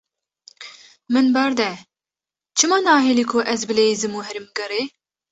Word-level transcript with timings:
Min 1.13 1.27
berde, 1.35 1.69
çima 2.57 2.79
nahîlî 2.87 3.25
ku 3.31 3.39
ez 3.53 3.61
bileyzim 3.69 4.13
û 4.17 4.21
herim 4.27 4.47
gerê? 4.57 4.83